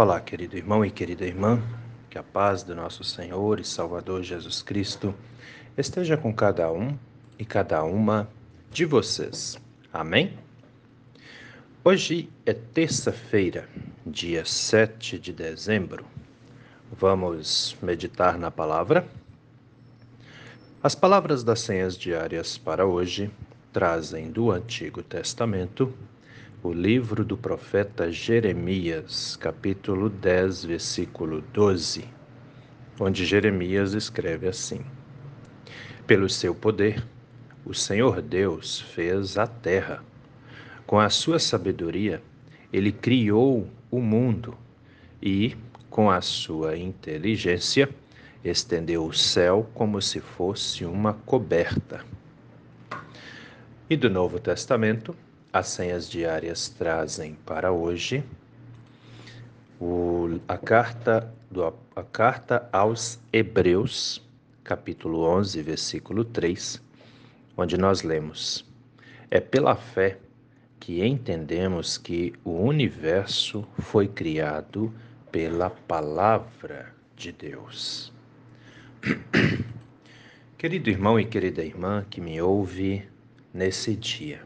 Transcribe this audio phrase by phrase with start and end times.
[0.00, 1.60] Olá, querido irmão e querida irmã,
[2.08, 5.12] que a paz do nosso Senhor e Salvador Jesus Cristo
[5.76, 6.96] esteja com cada um
[7.36, 8.30] e cada uma
[8.70, 9.58] de vocês.
[9.92, 10.38] Amém?
[11.82, 13.68] Hoje é terça-feira,
[14.06, 16.06] dia 7 de dezembro.
[16.92, 19.04] Vamos meditar na palavra?
[20.80, 23.32] As palavras das senhas diárias para hoje
[23.72, 25.92] trazem do Antigo Testamento
[26.60, 32.04] o livro do profeta Jeremias, capítulo 10, versículo 12,
[32.98, 34.80] onde Jeremias escreve assim:
[36.04, 37.06] Pelo seu poder,
[37.64, 40.02] o Senhor Deus fez a terra.
[40.84, 42.20] Com a sua sabedoria,
[42.72, 44.58] ele criou o mundo
[45.22, 45.56] e,
[45.88, 47.88] com a sua inteligência,
[48.42, 52.04] estendeu o céu como se fosse uma coberta.
[53.88, 55.14] E do Novo Testamento,
[55.52, 58.24] as senhas diárias trazem para hoje
[59.80, 64.22] o, a, carta do, a carta aos Hebreus,
[64.64, 66.82] capítulo 11, versículo 3,
[67.56, 68.64] onde nós lemos:
[69.30, 70.18] É pela fé
[70.80, 74.92] que entendemos que o universo foi criado
[75.30, 78.12] pela palavra de Deus.
[80.58, 83.08] Querido irmão e querida irmã que me ouve
[83.54, 84.42] nesse dia,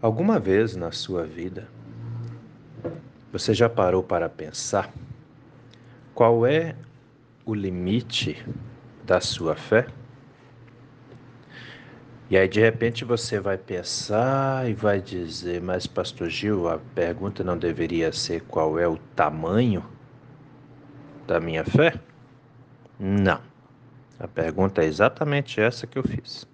[0.00, 1.68] Alguma vez na sua vida
[3.32, 4.92] você já parou para pensar
[6.14, 6.76] qual é
[7.44, 8.46] o limite
[9.04, 9.88] da sua fé?
[12.30, 17.42] E aí de repente você vai pensar e vai dizer, mas pastor Gil, a pergunta
[17.42, 19.84] não deveria ser qual é o tamanho
[21.26, 21.98] da minha fé?
[23.00, 23.40] Não.
[24.16, 26.46] A pergunta é exatamente essa que eu fiz.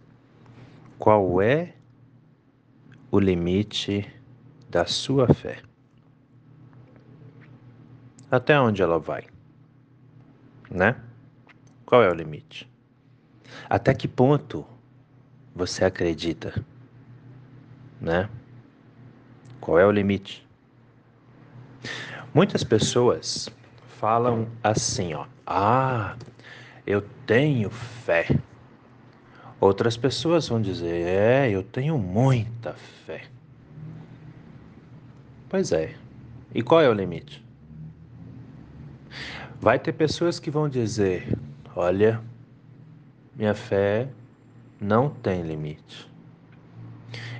[0.98, 1.74] Qual é
[3.14, 4.12] o limite
[4.68, 5.62] da sua fé.
[8.28, 9.24] Até onde ela vai?
[10.68, 11.00] Né?
[11.86, 12.68] Qual é o limite?
[13.70, 14.66] Até que ponto
[15.54, 16.60] você acredita?
[18.00, 18.28] Né?
[19.60, 20.44] Qual é o limite?
[22.34, 23.48] Muitas pessoas
[23.96, 26.16] falam assim, ó: "Ah,
[26.84, 28.26] eu tenho fé".
[29.60, 32.74] Outras pessoas vão dizer: É, eu tenho muita
[33.06, 33.22] fé.
[35.48, 35.94] Pois é.
[36.54, 37.44] E qual é o limite?
[39.60, 41.36] Vai ter pessoas que vão dizer:
[41.74, 42.20] Olha,
[43.34, 44.08] minha fé
[44.80, 46.08] não tem limite.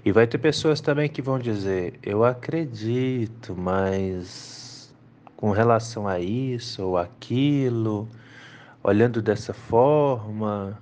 [0.05, 4.95] E vai ter pessoas também que vão dizer: Eu acredito, mas
[5.37, 8.09] com relação a isso ou aquilo,
[8.83, 10.79] olhando dessa forma,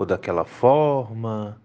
[0.00, 1.60] ou daquela forma,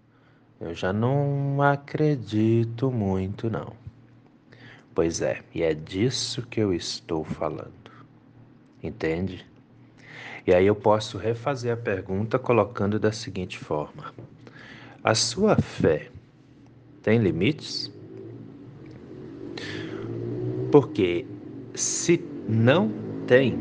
[0.60, 3.72] eu já não acredito muito, não.
[4.94, 7.72] Pois é, e é disso que eu estou falando.
[8.82, 9.46] Entende?
[10.46, 14.12] E aí eu posso refazer a pergunta colocando da seguinte forma:
[15.02, 16.10] A sua fé
[17.02, 17.90] tem limites?
[20.70, 21.24] Porque
[21.74, 22.92] se não
[23.26, 23.58] tem,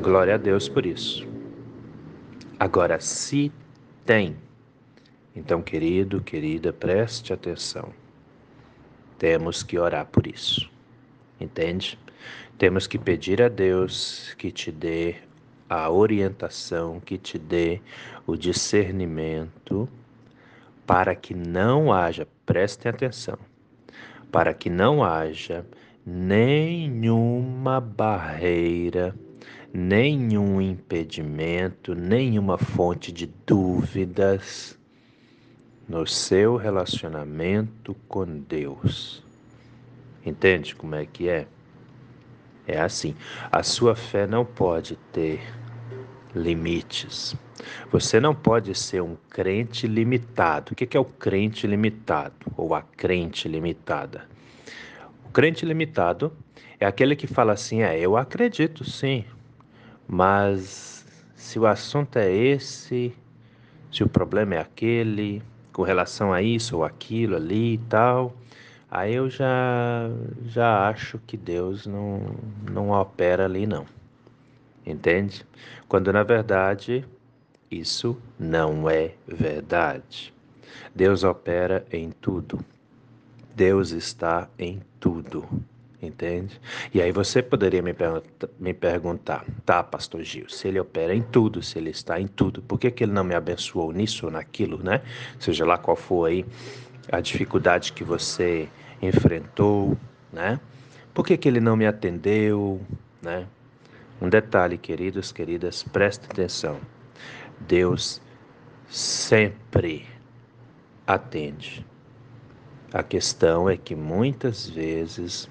[0.00, 1.33] glória a Deus por isso.
[2.64, 3.52] Agora, se
[4.06, 4.38] tem,
[5.36, 7.92] então, querido, querida, preste atenção.
[9.18, 10.70] Temos que orar por isso.
[11.38, 11.98] Entende?
[12.56, 15.16] Temos que pedir a Deus que te dê
[15.68, 17.82] a orientação, que te dê
[18.26, 19.86] o discernimento
[20.86, 23.36] para que não haja, prestem atenção,
[24.32, 25.66] para que não haja
[26.06, 29.14] nenhuma barreira
[29.74, 34.78] nenhum impedimento, nenhuma fonte de dúvidas
[35.88, 39.20] no seu relacionamento com Deus.
[40.24, 41.48] Entende como é que é?
[42.68, 43.16] É assim.
[43.50, 45.40] A sua fé não pode ter
[46.32, 47.34] limites.
[47.90, 50.72] Você não pode ser um crente limitado.
[50.72, 54.24] O que é o crente limitado ou a crente limitada?
[55.26, 56.32] O crente limitado
[56.78, 59.24] é aquele que fala assim: é, eu acredito sim,
[60.06, 61.04] mas
[61.34, 63.14] se o assunto é esse,
[63.92, 65.42] se o problema é aquele,
[65.72, 68.34] com relação a isso ou aquilo ali e tal,
[68.90, 70.08] aí eu já
[70.46, 72.34] já acho que Deus não
[72.70, 73.86] não opera ali não.
[74.86, 75.46] Entende?
[75.88, 77.04] Quando na verdade
[77.70, 80.32] isso não é verdade.
[80.94, 82.64] Deus opera em tudo.
[83.54, 85.46] Deus está em tudo
[86.04, 86.60] entende?
[86.92, 87.94] E aí você poderia me,
[88.58, 92.62] me perguntar, tá, pastor Gil, se ele opera em tudo, se ele está em tudo,
[92.62, 95.02] por que, que ele não me abençoou nisso ou naquilo, né?
[95.38, 96.44] Seja lá qual for aí
[97.10, 98.68] a dificuldade que você
[99.00, 99.96] enfrentou,
[100.32, 100.60] né?
[101.12, 102.80] Por que, que ele não me atendeu?
[103.22, 103.46] Né?
[104.20, 106.80] Um detalhe, queridos, queridas, prestem atenção.
[107.60, 108.20] Deus
[108.88, 110.06] sempre
[111.06, 111.86] atende.
[112.92, 115.48] A questão é que muitas vezes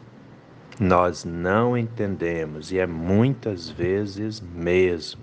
[0.79, 5.21] nós não entendemos, e é muitas vezes mesmo,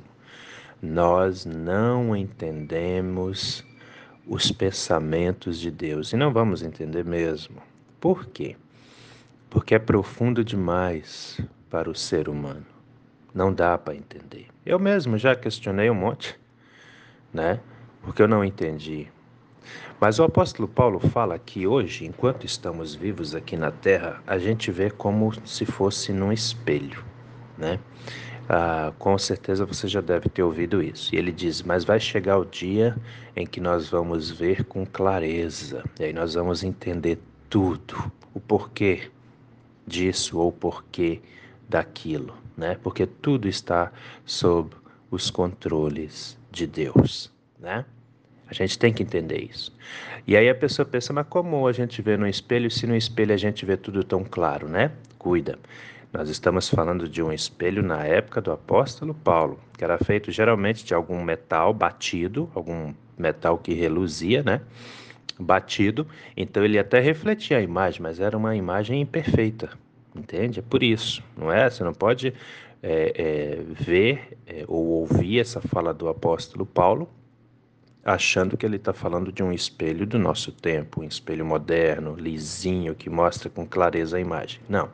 [0.80, 3.64] nós não entendemos
[4.26, 6.12] os pensamentos de Deus.
[6.12, 7.60] E não vamos entender mesmo.
[8.00, 8.56] Por quê?
[9.50, 12.64] Porque é profundo demais para o ser humano.
[13.34, 14.46] Não dá para entender.
[14.64, 16.38] Eu mesmo já questionei um monte,
[17.32, 17.60] né?
[18.02, 19.08] Porque eu não entendi.
[20.00, 24.70] Mas o apóstolo Paulo fala que hoje, enquanto estamos vivos aqui na terra, a gente
[24.70, 27.04] vê como se fosse num espelho,
[27.58, 27.78] né?
[28.48, 31.14] Ah, com certeza você já deve ter ouvido isso.
[31.14, 32.96] E ele diz: Mas vai chegar o dia
[33.36, 37.18] em que nós vamos ver com clareza, e aí nós vamos entender
[37.50, 39.10] tudo, o porquê
[39.86, 41.20] disso ou o porquê
[41.68, 42.78] daquilo, né?
[42.82, 43.92] Porque tudo está
[44.24, 44.74] sob
[45.10, 47.84] os controles de Deus, né?
[48.50, 49.72] A gente tem que entender isso.
[50.26, 53.32] E aí a pessoa pensa, mas como a gente vê no espelho se no espelho
[53.32, 54.90] a gente vê tudo tão claro, né?
[55.18, 55.56] Cuida.
[56.12, 60.84] Nós estamos falando de um espelho na época do apóstolo Paulo, que era feito geralmente
[60.84, 64.60] de algum metal batido, algum metal que reluzia, né?
[65.38, 66.04] Batido.
[66.36, 69.70] Então ele até refletia a imagem, mas era uma imagem imperfeita,
[70.14, 70.58] entende?
[70.58, 71.70] É por isso, não é?
[71.70, 72.34] Você não pode
[72.82, 77.08] é, é, ver é, ou ouvir essa fala do apóstolo Paulo
[78.04, 82.94] achando que ele está falando de um espelho do nosso tempo, um espelho moderno, lisinho,
[82.94, 84.60] que mostra com clareza a imagem.
[84.68, 84.88] Não,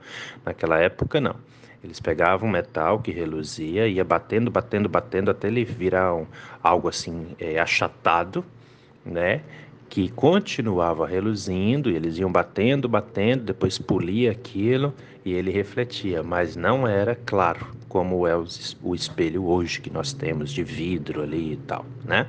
[0.45, 1.37] naquela época não.
[1.83, 6.27] Eles pegavam metal que reluzia, ia batendo, batendo, batendo até ele virar um,
[6.63, 8.45] algo assim é, achatado,
[9.05, 9.43] né?
[9.89, 14.93] Que continuava reluzindo, e eles iam batendo, batendo, depois polia aquilo
[15.25, 20.53] e ele refletia, mas não era claro como é o espelho hoje que nós temos
[20.53, 22.27] de vidro ali e tal, né?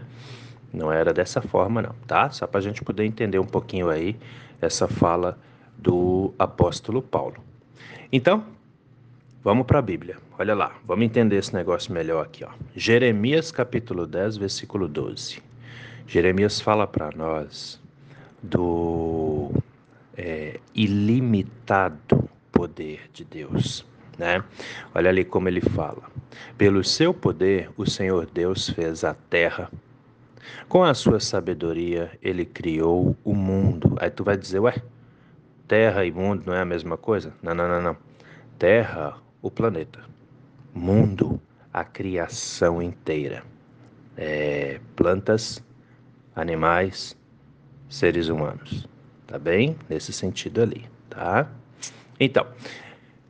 [0.73, 2.29] Não era dessa forma, não, tá?
[2.29, 4.15] Só para a gente poder entender um pouquinho aí
[4.61, 5.37] essa fala
[5.77, 7.37] do apóstolo Paulo.
[8.11, 8.43] Então,
[9.43, 10.17] vamos para a Bíblia.
[10.37, 12.49] Olha lá, vamos entender esse negócio melhor aqui, ó.
[12.75, 15.41] Jeremias capítulo 10, versículo 12.
[16.07, 17.81] Jeremias fala para nós
[18.41, 19.51] do
[20.15, 23.85] é, ilimitado poder de Deus.
[24.17, 24.43] Né?
[24.95, 26.03] Olha ali como ele fala.
[26.57, 29.69] Pelo seu poder, o Senhor Deus fez a terra
[30.67, 33.95] com a sua sabedoria, ele criou o mundo.
[33.99, 34.75] Aí tu vai dizer, ué,
[35.67, 37.33] terra e mundo não é a mesma coisa?
[37.41, 37.97] Não, não, não, não.
[38.57, 39.99] Terra, o planeta.
[40.73, 41.39] Mundo,
[41.73, 43.43] a criação inteira.
[44.15, 45.63] É, plantas,
[46.35, 47.17] animais,
[47.89, 48.87] seres humanos.
[49.25, 49.75] Tá bem?
[49.89, 51.49] Nesse sentido ali, tá?
[52.19, 52.47] Então,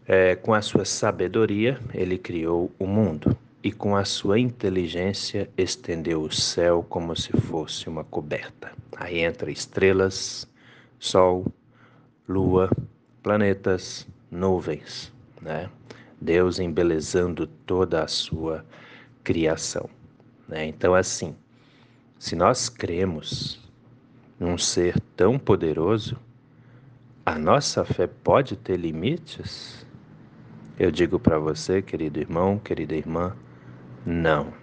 [0.07, 3.37] é, com a sua sabedoria, ele criou o mundo
[3.67, 8.71] e com a sua inteligência estendeu o céu como se fosse uma coberta.
[8.95, 10.49] Aí entra estrelas,
[10.97, 11.45] sol,
[12.25, 12.69] lua,
[13.21, 15.11] planetas, nuvens,
[15.41, 15.69] né?
[16.21, 18.65] Deus embelezando toda a sua
[19.21, 19.89] criação,
[20.47, 20.65] né?
[20.65, 21.35] Então assim,
[22.17, 23.59] se nós cremos
[24.39, 26.17] num ser tão poderoso,
[27.25, 29.85] a nossa fé pode ter limites?
[30.79, 33.35] Eu digo para você, querido irmão, querida irmã,
[34.07, 34.53] não.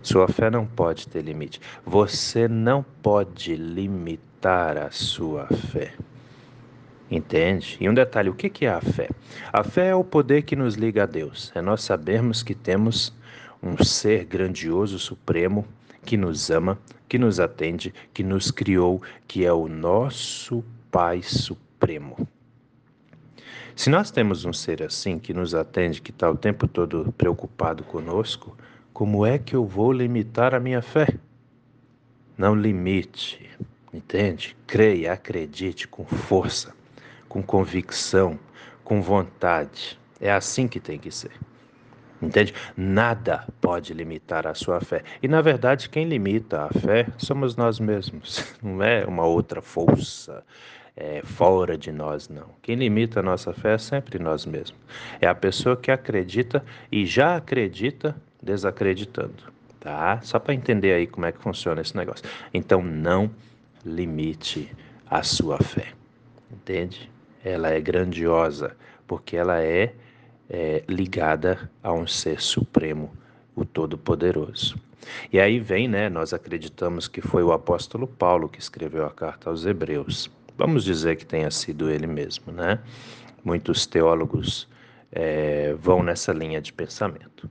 [0.00, 1.60] Sua fé não pode ter limite.
[1.84, 5.92] Você não pode limitar a sua fé.
[7.10, 7.76] Entende?
[7.80, 9.08] E um detalhe: o que é a fé?
[9.52, 11.50] A fé é o poder que nos liga a Deus.
[11.52, 13.12] É nós sabermos que temos
[13.60, 15.66] um ser grandioso, supremo,
[16.04, 16.78] que nos ama,
[17.08, 22.16] que nos atende, que nos criou, que é o nosso Pai Supremo.
[23.78, 27.84] Se nós temos um ser assim que nos atende, que está o tempo todo preocupado
[27.84, 28.58] conosco,
[28.92, 31.06] como é que eu vou limitar a minha fé?
[32.36, 33.48] Não limite,
[33.94, 34.56] entende?
[34.66, 36.74] Creia, acredite com força,
[37.28, 38.36] com convicção,
[38.82, 39.96] com vontade.
[40.20, 41.30] É assim que tem que ser.
[42.20, 42.52] Entende?
[42.76, 45.04] Nada pode limitar a sua fé.
[45.22, 50.44] E na verdade, quem limita a fé somos nós mesmos, não é uma outra força
[51.00, 52.48] é, fora de nós, não.
[52.60, 54.78] Quem limita a nossa fé é sempre nós mesmos.
[55.20, 59.44] É a pessoa que acredita e já acredita desacreditando,
[59.78, 60.20] tá?
[60.22, 62.28] Só para entender aí como é que funciona esse negócio.
[62.52, 63.30] Então, não
[63.86, 64.74] limite
[65.08, 65.92] a sua fé,
[66.50, 67.08] entende?
[67.44, 68.76] Ela é grandiosa
[69.06, 69.94] porque ela é,
[70.50, 73.12] é ligada a um ser supremo,
[73.54, 74.76] o Todo-Poderoso.
[75.32, 76.08] E aí vem, né?
[76.08, 80.28] Nós acreditamos que foi o apóstolo Paulo que escreveu a carta aos Hebreus
[80.58, 82.80] Vamos dizer que tenha sido ele mesmo, né?
[83.44, 84.68] Muitos teólogos
[85.12, 87.48] é, vão nessa linha de pensamento.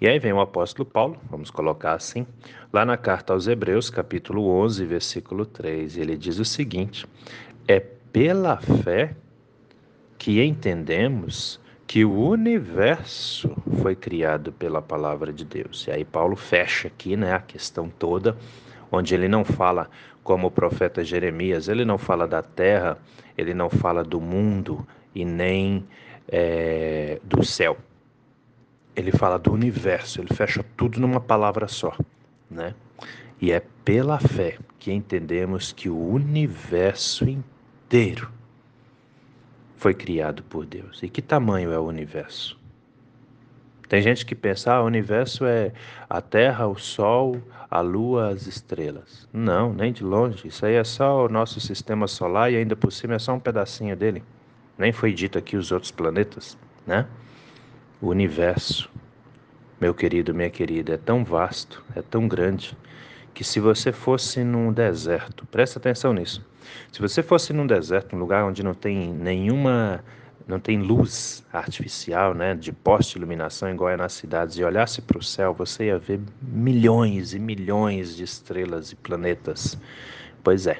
[0.00, 2.24] E aí vem o apóstolo Paulo, vamos colocar assim,
[2.72, 7.08] lá na carta aos Hebreus, capítulo 11, versículo 3, ele diz o seguinte:
[7.66, 9.16] É pela fé
[10.16, 15.88] que entendemos que o universo foi criado pela palavra de Deus.
[15.88, 18.36] E aí Paulo fecha aqui, né, a questão toda,
[18.92, 19.90] onde ele não fala
[20.24, 22.98] como o profeta Jeremias, ele não fala da terra,
[23.36, 25.86] ele não fala do mundo e nem
[26.26, 27.76] é, do céu.
[28.96, 31.96] Ele fala do universo, ele fecha tudo numa palavra só,
[32.50, 32.74] né?
[33.40, 38.30] E é pela fé que entendemos que o universo inteiro
[39.76, 41.02] foi criado por Deus.
[41.02, 42.58] E que tamanho é o universo?
[43.94, 45.70] Tem gente que pensa, ah, o universo é
[46.10, 49.28] a Terra, o Sol, a Lua, as estrelas.
[49.32, 50.48] Não, nem de longe.
[50.48, 53.38] Isso aí é só o nosso sistema solar e ainda por cima é só um
[53.38, 54.20] pedacinho dele.
[54.76, 57.06] Nem foi dito aqui os outros planetas, né?
[58.02, 58.90] O universo,
[59.80, 62.76] meu querido, minha querida, é tão vasto, é tão grande,
[63.32, 66.44] que se você fosse num deserto, presta atenção nisso.
[66.90, 70.02] Se você fosse num deserto, um lugar onde não tem nenhuma
[70.46, 75.18] não tem luz artificial, né, de poste iluminação igual é nas cidades, e olhasse para
[75.18, 79.78] o céu, você ia ver milhões e milhões de estrelas e planetas.
[80.42, 80.78] Pois é,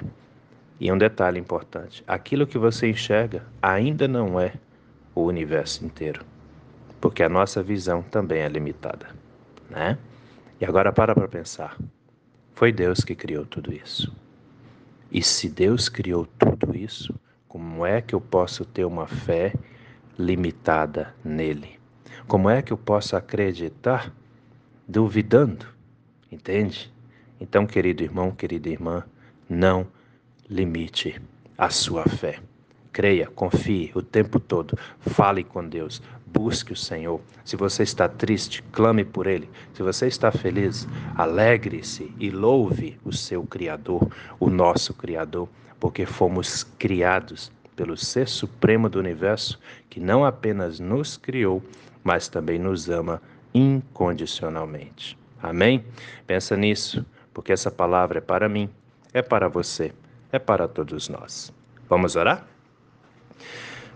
[0.79, 4.53] e um detalhe importante: aquilo que você enxerga ainda não é
[5.15, 6.25] o universo inteiro,
[7.01, 9.09] porque a nossa visão também é limitada,
[9.71, 9.97] né?
[10.61, 11.77] E agora para para pensar.
[12.55, 14.15] Foi Deus que criou tudo isso.
[15.11, 17.15] E se Deus criou tudo isso,
[17.55, 19.55] como é que eu posso ter uma fé
[20.19, 21.79] limitada nele?
[22.27, 24.13] Como é que eu posso acreditar
[24.89, 25.65] duvidando?
[26.33, 26.93] Entende?
[27.41, 29.05] Então, querido irmão, querida irmã,
[29.49, 29.87] não
[30.51, 31.23] limite
[31.57, 32.41] a sua fé.
[32.91, 37.21] Creia, confie o tempo todo, fale com Deus, busque o Senhor.
[37.45, 39.49] Se você está triste, clame por Ele.
[39.75, 46.65] Se você está feliz, alegre-se e louve o seu Criador, o nosso Criador, porque fomos
[46.79, 49.59] criados pelo Ser Supremo do Universo,
[49.91, 51.63] que não apenas nos criou,
[52.03, 53.21] mas também nos ama
[53.53, 55.19] incondicionalmente.
[55.43, 55.85] Amém?
[56.27, 58.71] Pensa nisso, porque essa palavra é para mim,
[59.13, 59.93] é para você
[60.35, 61.53] é para todos nós.
[61.89, 62.45] Vamos orar?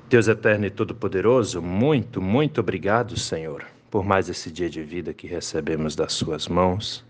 [0.09, 5.27] Deus eterno e todo-poderoso, muito, muito obrigado, Senhor, por mais esse dia de vida que
[5.27, 7.05] recebemos das Suas mãos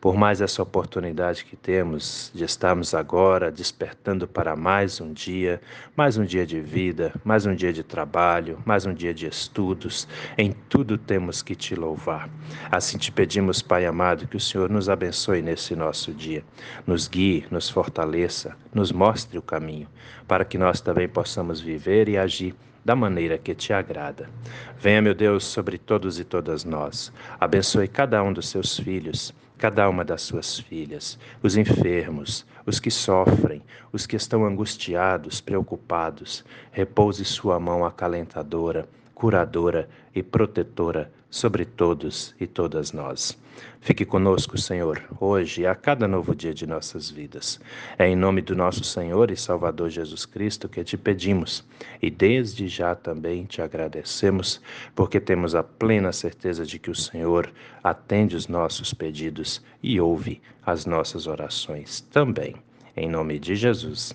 [0.00, 5.60] por mais essa oportunidade que temos de estarmos agora despertando para mais um dia,
[5.96, 10.06] mais um dia de vida, mais um dia de trabalho, mais um dia de estudos.
[10.36, 12.28] Em tudo temos que te louvar.
[12.70, 16.44] Assim te pedimos, Pai amado, que o Senhor nos abençoe nesse nosso dia,
[16.86, 19.88] nos guie, nos fortaleça, nos mostre o caminho,
[20.28, 24.30] para que nós também possamos viver e agir da maneira que te agrada.
[24.78, 27.12] Venha, meu Deus, sobre todos e todas nós.
[27.38, 32.90] Abençoe cada um dos seus filhos cada uma das suas filhas, os enfermos, os que
[32.90, 33.60] sofrem,
[33.92, 36.44] os que estão angustiados, preocupados.
[36.70, 43.38] Repouse sua mão acalentadora, curadora e protetora sobre todos e todas nós.
[43.80, 47.60] Fique conosco, Senhor, hoje e a cada novo dia de nossas vidas.
[47.98, 51.64] É em nome do nosso Senhor e Salvador Jesus Cristo que te pedimos
[52.00, 54.60] e desde já também te agradecemos,
[54.94, 60.40] porque temos a plena certeza de que o Senhor atende os nossos pedidos e ouve
[60.64, 62.54] as nossas orações também.
[62.96, 64.14] Em nome de Jesus.